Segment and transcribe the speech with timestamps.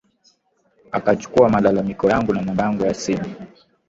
[0.91, 3.35] akachukua malalamiko yangu na namba yangu ya simu